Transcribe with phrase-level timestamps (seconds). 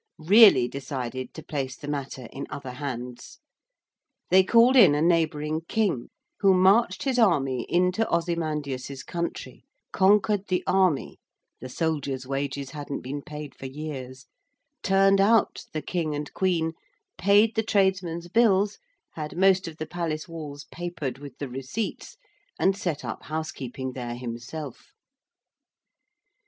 [0.17, 3.37] really decided to place the matter in other hands.
[4.31, 6.07] They called in a neighbouring king
[6.39, 11.19] who marched his army into Ozymandias's country, conquered the army
[11.59, 14.25] the soldiers' wages hadn't been paid for years
[14.81, 16.73] turned out the King and Queen,
[17.19, 18.79] paid the tradesmen's bills,
[19.11, 22.17] had most of the palace walls papered with the receipts,
[22.59, 24.93] and set up housekeeping there himself.